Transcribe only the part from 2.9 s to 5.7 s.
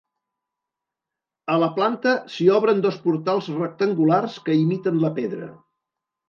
portals rectangulars que imiten la pedra.